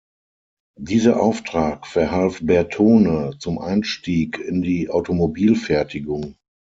Dieser 0.79 1.21
Auftrag 1.21 1.85
verhalf 1.85 2.43
Bertone 2.43 3.35
zum 3.37 3.59
Einstieg 3.59 4.39
in 4.39 4.63
die 4.63 4.89
Automobilfertigung. 4.89 6.37